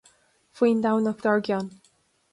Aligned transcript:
Faoin 0.59 0.81
Domhnach 0.85 1.21
dár 1.27 1.41
gcionn. 1.49 1.69